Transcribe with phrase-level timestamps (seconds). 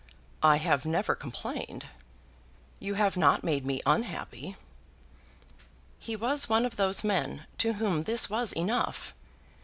[0.41, 1.85] "I have never complained.
[2.79, 4.55] You have not made me unhappy."
[5.99, 9.13] He was one of those men to whom this was enough.